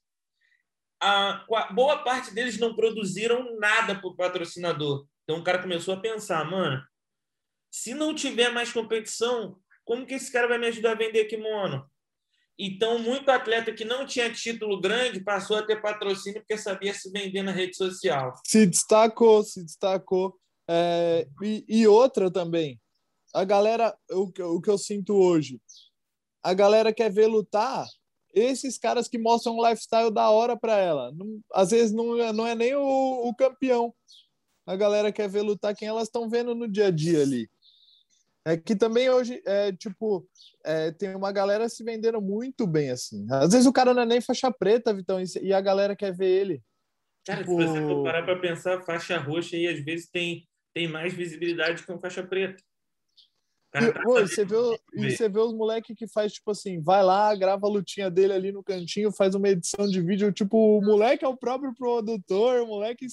[1.01, 5.07] a, boa parte deles não produziram nada para o patrocinador.
[5.25, 6.83] Então o cara começou a pensar, mano,
[7.71, 11.89] se não tiver mais competição, como que esse cara vai me ajudar a vender kimono?
[12.59, 17.11] Então, muito atleta que não tinha título grande passou a ter patrocínio porque sabia se
[17.11, 18.33] vender na rede social.
[18.47, 20.35] Se destacou, se destacou.
[20.69, 22.81] É, e, e, outra também,
[23.35, 25.61] a galera, o, o que eu sinto hoje,
[26.43, 27.87] a galera quer ver lutar
[28.37, 31.11] esses caras que mostram um lifestyle da hora para ela.
[31.13, 33.95] Não, às vezes não, é, não é nem o, o, campeão.
[34.67, 37.49] a galera quer ver lutar quem elas estão vendo no dia a dia ali.
[38.45, 40.29] É que também hoje, é, tipo,
[40.63, 43.27] é, tem uma galera se vendendo muito bem, assim.
[43.31, 46.29] Às vezes o cara não é nem faixa preta, Vitão, e a galera quer ver
[46.29, 46.63] ele.
[47.27, 47.61] Cara, tipo...
[47.61, 51.83] se você for parar pra pensar, faixa roxa aí às vezes tem, tem mais visibilidade
[51.83, 52.63] que uma faixa preta.
[53.81, 54.57] E, pô, você, vê,
[54.95, 58.33] e você vê os moleques que faz, tipo assim, vai lá, grava a lutinha dele
[58.33, 62.63] ali no cantinho, faz uma edição de vídeo, tipo, o moleque é o próprio produtor,
[62.63, 63.07] o moleque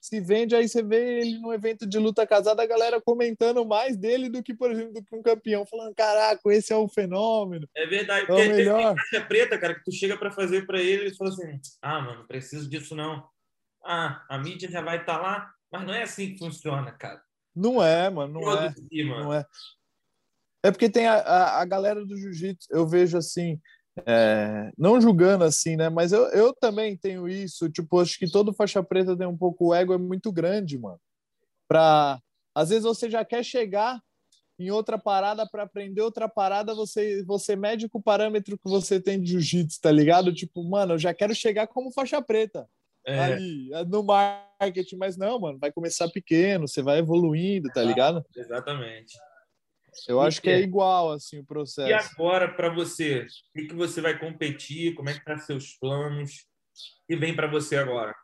[0.00, 3.96] se vende, aí você vê ele no evento de luta casada, a galera comentando mais
[3.96, 6.88] dele do que, por exemplo, do que um campeão, falando, caraca, esse é o um
[6.88, 7.68] fenômeno.
[7.74, 8.94] É verdade, é porque é melhor.
[8.94, 12.26] caixa preta, cara, que tu chega para fazer para ele, e fala assim, ah, mano,
[12.26, 13.26] preciso disso não.
[13.84, 17.20] Ah, a mídia já vai estar tá lá, mas não é assim que funciona, cara.
[17.54, 18.74] Não é, mano, não é.
[19.04, 19.44] Não é.
[20.66, 23.60] É porque tem a, a, a galera do jiu-jitsu, eu vejo assim,
[24.04, 25.88] é, não julgando assim, né?
[25.88, 27.70] Mas eu, eu também tenho isso.
[27.70, 30.98] Tipo, acho que todo faixa preta tem um pouco o ego é muito grande, mano.
[31.68, 32.18] Pra,
[32.52, 34.00] às vezes você já quer chegar
[34.58, 38.98] em outra parada para aprender outra parada, você você mede com o parâmetro que você
[38.98, 40.34] tem de jiu-jitsu, tá ligado?
[40.34, 42.68] Tipo, mano, eu já quero chegar como faixa preta.
[43.06, 43.20] É.
[43.20, 48.24] Ali, no marketing, mas não, mano, vai começar pequeno, você vai evoluindo, tá ligado?
[48.34, 49.14] Exatamente.
[50.08, 51.88] Eu acho que é igual assim o processo.
[51.88, 54.94] E agora para você, o que, que você vai competir?
[54.94, 56.46] Como é que tá seus planos?
[57.02, 58.14] O que vem para você agora?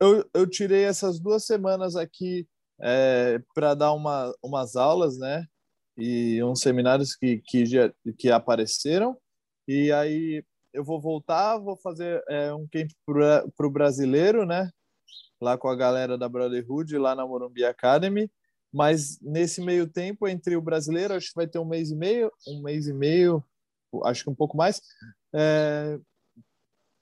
[0.00, 2.46] Eu, eu tirei essas duas semanas aqui
[2.80, 5.46] é, para dar uma, umas aulas, né?
[5.96, 9.16] E uns seminários que, que, já, que apareceram.
[9.68, 14.70] E aí eu vou voltar, vou fazer é, um camp para o brasileiro, né?
[15.40, 18.30] Lá com a galera da Brotherhood, lá na Morumbi Academy.
[18.72, 22.32] Mas nesse meio tempo, entre o brasileiro, acho que vai ter um mês e meio,
[22.46, 23.44] um mês e meio,
[24.04, 24.80] acho que um pouco mais.
[25.34, 25.98] É...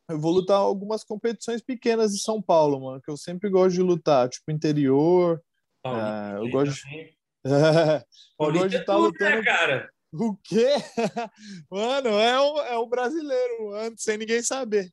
[0.09, 3.83] Eu vou lutar algumas competições pequenas de São Paulo, mano, que eu sempre gosto de
[3.83, 5.40] lutar, tipo interior.
[5.85, 7.16] é, eu gosto de...
[7.44, 9.37] eu gosto de estar lutando.
[9.37, 9.90] Né, cara?
[10.12, 10.66] O quê?
[11.70, 14.92] Mano, é o, é o brasileiro, antes sem ninguém saber.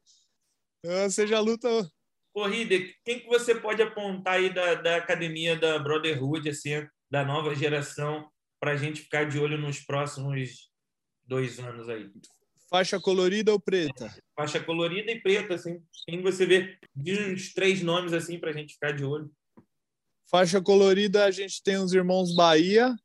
[0.84, 1.68] Você já luta
[2.38, 7.56] Corrida, quem que você pode apontar aí da, da academia da Brotherhood, assim, da nova
[7.56, 10.70] geração, para a gente ficar de olho nos próximos
[11.26, 12.12] dois anos aí?
[12.70, 14.16] Faixa colorida ou preta?
[14.36, 15.82] Faixa colorida e preta, assim.
[16.06, 16.78] Quem você vê?
[16.96, 19.32] Diz uns três nomes, assim, para a gente ficar de olho.
[20.30, 22.96] Faixa colorida, a gente tem os irmãos Bahia,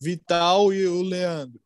[0.00, 1.60] Vital e o Leandro.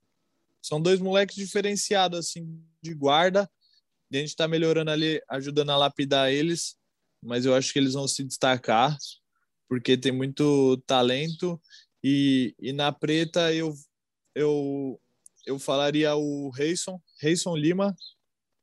[0.60, 3.50] São dois moleques diferenciados, assim, de guarda.
[4.10, 6.76] E a gente está melhorando ali, ajudando a lapidar eles
[7.22, 8.96] mas eu acho que eles vão se destacar
[9.68, 11.60] porque tem muito talento
[12.02, 13.74] e, e na preta eu
[14.34, 15.00] eu
[15.46, 17.94] eu falaria o Reison, Reison Lima,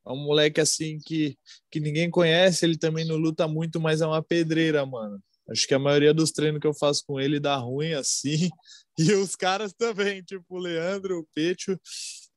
[0.05, 1.37] é um moleque assim que,
[1.71, 5.17] que ninguém conhece, ele também não luta muito, mas é uma pedreira, mano.
[5.49, 8.49] Acho que a maioria dos treinos que eu faço com ele dá ruim assim.
[8.95, 11.79] E os caras também, tipo o Leandro, o Pecho.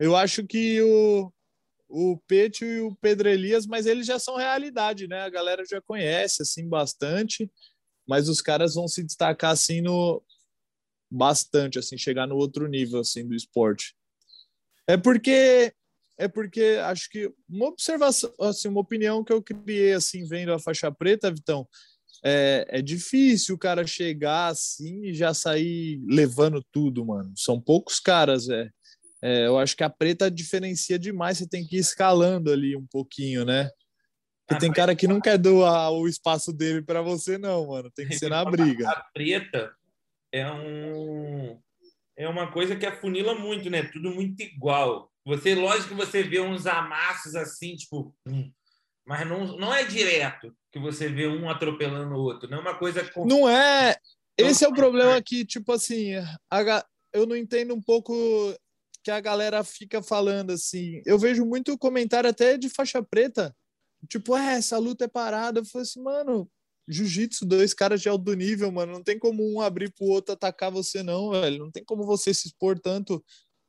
[0.01, 1.31] Eu acho que o,
[1.89, 5.23] o Petio e o Pedro Elias, mas eles já são realidade, né?
[5.23, 7.51] A galera já conhece assim bastante,
[8.07, 10.23] mas os caras vão se destacar assim no
[11.11, 13.95] bastante, assim, chegar no outro nível assim do esporte.
[14.87, 15.73] É porque
[16.19, 20.59] é porque acho que uma observação, assim, uma opinião que eu criei assim vendo a
[20.59, 21.69] faixa preta, Vitão,
[22.25, 27.33] é, é difícil o cara chegar assim e já sair levando tudo, mano.
[27.37, 28.71] São poucos caras, é.
[29.23, 32.87] É, eu acho que a preta diferencia demais, você tem que ir escalando ali um
[32.87, 33.71] pouquinho, né?
[34.47, 37.91] Porque tem cara que não quer doar o espaço dele para você, não, mano.
[37.91, 38.89] Tem que ser na briga.
[38.89, 39.75] A preta
[40.33, 41.61] é um
[42.17, 43.83] é uma coisa que afunila muito, né?
[43.83, 45.11] Tudo muito igual.
[45.25, 48.51] Você, lógico que você vê uns amassos assim, tipo, hum,
[49.07, 52.49] mas não, não é direto que você vê um atropelando o outro.
[52.49, 53.09] Não é uma coisa.
[53.17, 53.97] Não é.
[54.39, 56.15] Esse é o problema que, tipo assim,
[56.51, 58.15] a, eu não entendo um pouco
[59.07, 61.01] que a galera fica falando assim.
[61.07, 63.55] Eu vejo muito comentário até de faixa preta,
[64.09, 65.61] tipo, é, essa luta é parada.
[65.61, 66.51] Eu falei assim, mano,
[66.89, 70.73] jiu-jitsu, dois caras de alto nível, mano, não tem como um abrir pro outro atacar
[70.73, 71.61] você, não, velho.
[71.61, 73.25] Não tem como você se expor tanto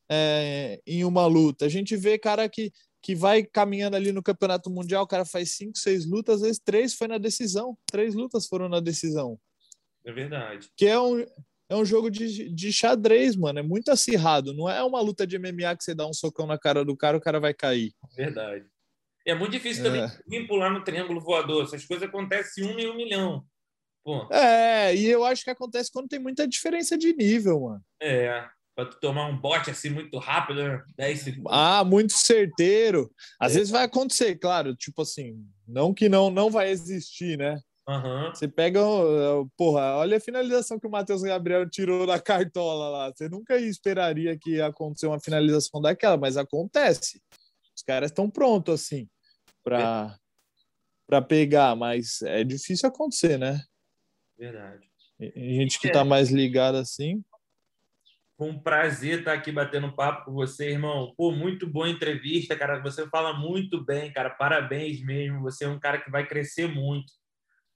[0.09, 1.65] é, em uma luta.
[1.65, 5.51] A gente vê cara que, que vai caminhando ali no campeonato mundial, o cara faz
[5.51, 9.39] cinco, seis lutas, às vezes três foi na decisão, três lutas foram na decisão.
[10.03, 10.67] É verdade.
[10.75, 11.23] Que é um,
[11.69, 13.59] é um jogo de, de xadrez, mano.
[13.59, 14.53] É muito acirrado.
[14.53, 17.17] Não é uma luta de MMA que você dá um socão na cara do cara,
[17.17, 17.93] o cara vai cair.
[18.15, 18.65] Verdade.
[19.25, 20.19] É muito difícil também é.
[20.25, 21.65] vir pular no triângulo voador.
[21.65, 23.45] Essas coisas acontecem um em um milhão.
[24.03, 24.25] Pô.
[24.31, 27.83] É, e eu acho que acontece quando tem muita diferença de nível, mano.
[28.01, 30.81] É, para tu tomar um bote assim muito rápido, né?
[30.95, 31.51] 10 segundos.
[31.51, 33.11] Ah, muito certeiro.
[33.37, 33.55] Às é.
[33.55, 35.35] vezes vai acontecer, claro, tipo assim,
[35.67, 37.59] não que não não vai existir, né?
[37.87, 38.29] Uhum.
[38.29, 38.81] Você pega,
[39.55, 43.11] porra, olha a finalização que o Matheus Gabriel tirou da cartola lá.
[43.11, 47.21] Você nunca esperaria que ia acontecer uma finalização daquela, mas acontece.
[47.73, 49.07] Os caras estão prontos assim
[49.63, 50.17] para
[51.07, 53.63] para pegar, mas é difícil acontecer, né?
[54.37, 54.85] Verdade.
[55.17, 57.23] E gente que está mais ligada assim.
[58.37, 61.13] Foi um prazer estar aqui batendo papo com você, irmão.
[61.15, 62.81] Pô, muito boa entrevista, cara.
[62.81, 64.29] Você fala muito bem, cara.
[64.29, 65.41] Parabéns mesmo.
[65.43, 67.13] Você é um cara que vai crescer muito.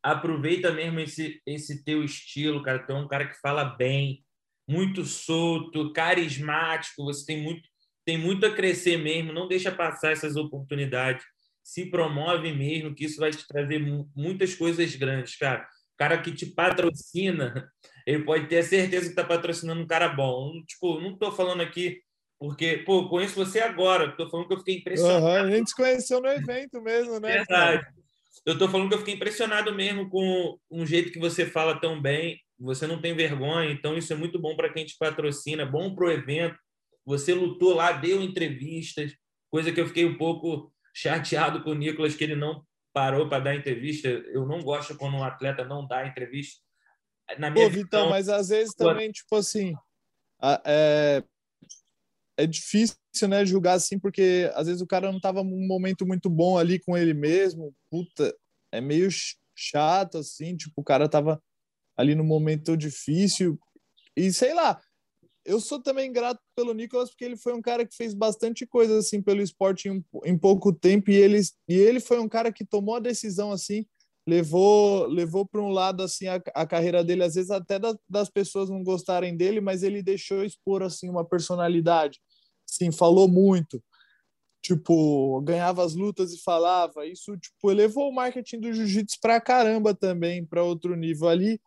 [0.03, 2.79] Aproveita mesmo esse, esse teu estilo, cara.
[2.79, 4.23] Tu é um cara que fala bem,
[4.67, 7.03] muito solto, carismático.
[7.05, 7.61] Você tem muito,
[8.05, 9.33] tem muito a crescer mesmo.
[9.33, 11.23] Não deixa passar essas oportunidades.
[11.63, 13.79] Se promove mesmo, que isso vai te trazer
[14.15, 15.67] muitas coisas grandes, cara
[16.01, 17.71] cara que te patrocina,
[18.07, 20.51] ele pode ter a certeza que está patrocinando um cara bom.
[20.65, 22.01] Tipo, não estou falando aqui
[22.39, 25.23] porque, pô, conheço você agora, estou falando que eu fiquei impressionado.
[25.23, 27.33] Uhum, a gente se conheceu no evento mesmo, né?
[27.33, 27.85] Verdade.
[28.45, 32.01] Eu estou falando que eu fiquei impressionado mesmo com um jeito que você fala tão
[32.01, 35.93] bem, você não tem vergonha, então isso é muito bom para quem te patrocina, bom
[35.95, 36.57] para o evento.
[37.05, 39.13] Você lutou lá, deu entrevistas,
[39.49, 42.63] coisa que eu fiquei um pouco chateado com o Nicolas, que ele não
[42.93, 44.07] parou para dar entrevista.
[44.07, 46.61] Eu não gosto quando um atleta não dá entrevista.
[47.37, 49.73] Na minha Pô, Vitão, mas às vezes também, tipo assim,
[50.65, 51.23] é,
[52.41, 52.95] é difícil,
[53.27, 56.79] né, julgar assim, porque às vezes o cara não tava num momento muito bom ali
[56.79, 57.73] com ele mesmo.
[57.89, 58.35] Puta,
[58.71, 59.09] é meio
[59.55, 61.41] chato, assim, tipo, o cara tava
[61.95, 63.59] ali no momento difícil.
[64.15, 64.81] E sei lá,
[65.45, 68.97] eu sou também grato pelo Nicolas porque ele foi um cara que fez bastante coisa
[68.97, 72.65] assim pelo esporte em, em, pouco tempo e ele e ele foi um cara que
[72.65, 73.85] tomou a decisão assim
[74.27, 78.29] levou levou para um lado assim a, a, carreira dele às vezes até da, das
[78.29, 82.19] pessoas não gostarem dele mas ele deixou expor assim uma personalidade
[82.71, 83.83] sim falou muito.
[84.61, 87.05] Tipo ganhava as lutas e falava.
[87.05, 91.59] Isso tipo elevou o marketing do jiu-jitsu para caramba também para outro nível ali.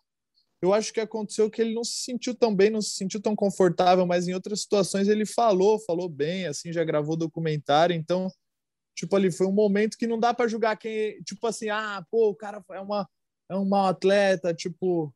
[0.63, 3.37] Eu acho que aconteceu que ele não se sentiu tão bem, não se sentiu tão
[3.37, 8.31] confortável, mas em outras situações ele falou, falou bem, assim, já gravou documentário, então,
[8.97, 12.31] tipo, ali foi um momento que não dá para julgar quem, tipo assim, ah, pô,
[12.31, 13.07] o cara é uma
[13.51, 15.15] é um mau atleta, tipo,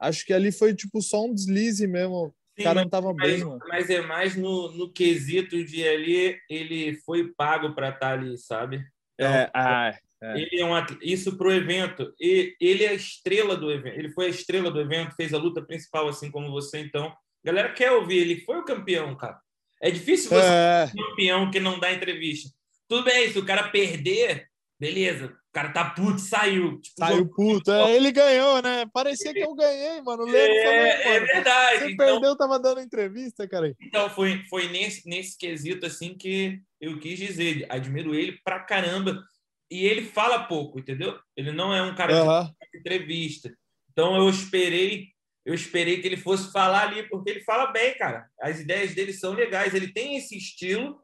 [0.00, 2.34] acho que ali foi tipo só um deslize mesmo.
[2.56, 3.60] Sim, cara não tava mas, bem, mano.
[3.68, 8.38] Mas é mais no, no quesito de ali ele foi pago para estar tá ali,
[8.38, 8.84] sabe?
[9.14, 10.40] Então, é, ah, é.
[10.40, 12.14] Ele é um isso para o evento.
[12.18, 13.98] E ele é a estrela do evento.
[13.98, 16.78] Ele foi a estrela do evento, fez a luta principal, assim como você.
[16.80, 18.18] Então, a galera quer ouvir.
[18.18, 19.38] Ele foi o campeão, cara.
[19.80, 20.86] É difícil você é.
[20.86, 22.50] ser um campeão que não dá entrevista.
[22.88, 24.48] Tudo bem, se o cara perder,
[24.80, 25.36] beleza.
[25.56, 26.78] O cara tá puto, saiu.
[26.82, 27.72] Tipo, saiu puto.
[27.72, 28.84] É, ele ganhou, né?
[28.92, 30.24] Parecia que eu ganhei, mano.
[30.24, 31.78] O é, falou, é verdade.
[31.78, 33.74] Você então, perdeu, tava dando entrevista, cara.
[33.80, 37.64] Então, foi, foi nesse, nesse quesito, assim, que eu quis dizer.
[37.70, 39.24] Admiro ele pra caramba
[39.70, 41.18] e ele fala pouco, entendeu?
[41.34, 42.44] Ele não é um cara uhum.
[42.72, 43.50] de entrevista.
[43.90, 45.08] Então eu esperei,
[45.42, 48.28] eu esperei que ele fosse falar ali, porque ele fala bem, cara.
[48.42, 49.72] As ideias dele são legais.
[49.72, 51.00] Ele tem esse estilo,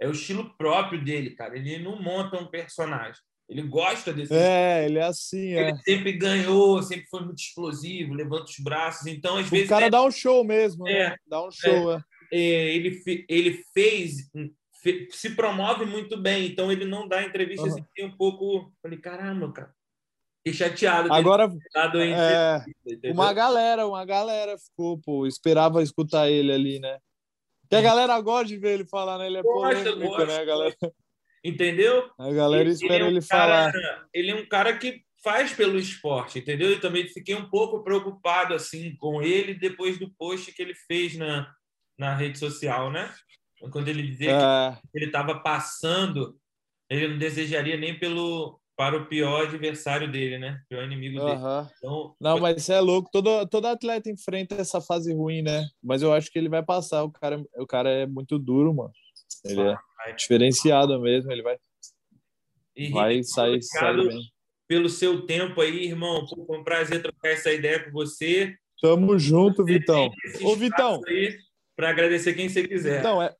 [0.00, 1.56] é o estilo próprio dele, cara.
[1.56, 3.20] Ele não monta um personagem.
[3.48, 4.34] Ele gosta desse.
[4.34, 5.76] É, ele é assim, ele é.
[5.76, 9.06] sempre ganhou, sempre foi muito explosivo, levanta os braços.
[9.06, 9.66] Então, às o vezes.
[9.66, 9.90] O cara é...
[9.90, 11.16] dá um show mesmo, é, né?
[11.26, 12.00] Dá um show, é.
[12.32, 12.74] é.
[12.74, 14.28] Ele, ele fez
[15.10, 17.80] se promove muito bem, então ele não dá entrevistas uhum.
[17.80, 18.72] assim, um pouco.
[18.82, 19.74] Falei, caramba, cara.
[20.38, 21.12] Fiquei chateado.
[21.12, 26.98] Agora, é, uma galera, uma galera ficou, pô, esperava escutar ele ali, né?
[27.68, 29.26] Que a galera gosta de ver ele falar, né?
[29.26, 30.76] Ele é gosta, polêmico, gosta, né, galera?
[31.46, 32.10] Entendeu?
[32.18, 33.72] A galera espera ele, é um ele falar.
[33.72, 36.72] Cara, ele é um cara que faz pelo esporte, entendeu?
[36.72, 41.16] E também fiquei um pouco preocupado assim com ele depois do post que ele fez
[41.16, 41.48] na,
[41.96, 43.14] na rede social, né?
[43.70, 44.72] Quando ele dizia é...
[44.72, 46.36] que ele estava passando,
[46.90, 50.60] ele não desejaria nem pelo para o pior adversário dele, né?
[50.68, 51.40] Pior inimigo dele.
[51.78, 53.08] Então, não, mas isso é louco.
[53.10, 55.66] Todo, todo atleta enfrenta essa fase ruim, né?
[55.82, 57.02] Mas eu acho que ele vai passar.
[57.02, 58.92] O cara, o cara é muito duro, mano.
[59.46, 59.76] Ele é
[60.12, 61.30] diferenciado mesmo.
[61.32, 61.56] Ele vai,
[62.90, 64.22] vai sair, sair bem.
[64.68, 66.26] Pelo seu tempo aí, irmão.
[66.26, 68.56] Foi um prazer trocar essa ideia com você.
[68.80, 70.10] Tamo junto, Vitão.
[70.42, 71.00] Ô, Vitão.
[71.76, 73.00] Para agradecer quem você quiser.
[73.00, 73.34] Então, é,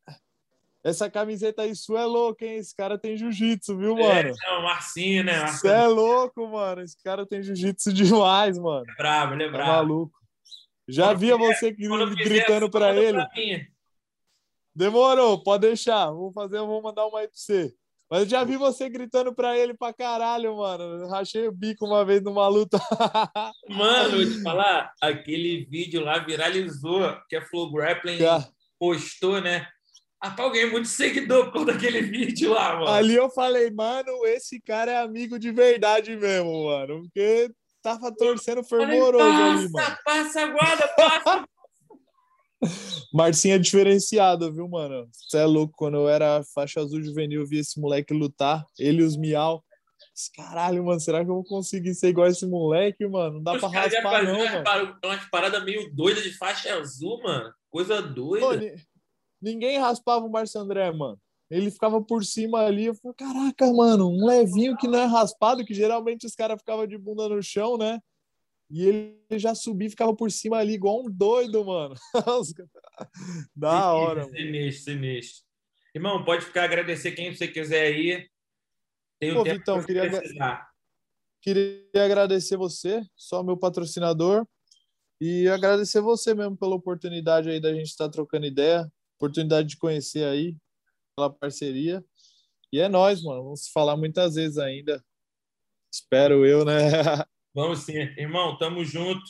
[0.86, 2.58] essa camiseta aí sua é louca, hein?
[2.58, 4.28] Esse cara tem jiu-jitsu, viu, é, mano?
[4.28, 5.46] É, não, Marcinho, né?
[5.48, 6.80] Você é louco, mano.
[6.82, 8.84] Esse cara tem jiu-jitsu demais, mano.
[8.88, 9.70] É bravo, ele é bravo.
[9.70, 10.16] É maluco.
[10.88, 13.18] Já quando via você gritando para ele.
[13.18, 13.30] Pra
[14.76, 16.10] Demorou, pode deixar.
[16.10, 17.72] Vou fazer, vou mandar uma aí pra você.
[18.10, 21.08] Mas eu já vi você gritando pra ele pra caralho, mano.
[21.08, 22.78] rachei o bico uma vez numa luta.
[23.68, 28.18] Mano, vou te falar, aquele vídeo lá viralizou, que a Flow Grappling
[28.78, 29.66] postou, né?
[30.22, 32.88] Rapaz, ganhei muito seguidor por causa daquele vídeo lá, mano.
[32.88, 37.02] Ali eu falei, mano, esse cara é amigo de verdade mesmo, mano.
[37.02, 37.50] Porque
[37.82, 39.72] tava torcendo fervoroso ali, mano.
[39.72, 41.44] Passa, passa, guarda, passa.
[43.12, 45.08] Marcinho é diferenciado, viu, mano?
[45.12, 45.74] Você é louco.
[45.76, 49.62] Quando eu era faixa azul juvenil, eu vi esse moleque lutar, ele e os miau.
[50.34, 53.34] Caralho, mano, será que eu vou conseguir ser igual esse moleque, mano?
[53.34, 54.64] Não dá Os pra já raspar, faziam não, umas mano.
[54.64, 57.52] par- umas paradas meio doidas de faixa azul, mano.
[57.70, 58.74] Coisa doida.
[59.40, 61.18] Ninguém raspava o Márcio André, mano.
[61.50, 62.86] Ele ficava por cima ali.
[62.86, 66.86] Eu falei, caraca, mano, um levinho que não é raspado, que geralmente os caras ficavam
[66.86, 68.00] de bunda no chão, né?
[68.70, 71.94] E ele já subia e ficava por cima ali, igual um doido, mano.
[73.54, 74.24] Da hora.
[74.24, 75.44] Sinistro, sinistro.
[75.94, 78.28] Irmão, pode ficar agradecer quem você quiser aí.
[79.20, 80.70] Tem Pô, tempo Vitão, que queria precisar.
[81.40, 84.46] Queria agradecer você, só meu patrocinador,
[85.20, 90.24] e agradecer você mesmo pela oportunidade aí da gente estar trocando ideia, oportunidade de conhecer
[90.24, 90.56] aí,
[91.16, 92.04] pela parceria.
[92.72, 93.44] E é nóis, mano.
[93.44, 95.02] Vamos falar muitas vezes ainda.
[95.92, 96.74] Espero eu, né?
[97.56, 97.94] Vamos sim.
[98.18, 99.24] Irmão, tamo junto.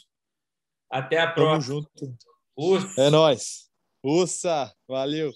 [0.90, 1.76] Até a Tamo próxima.
[1.76, 2.18] junto.
[2.56, 3.00] Urso.
[3.00, 3.70] É nóis.
[4.02, 5.30] Ussa, valeu.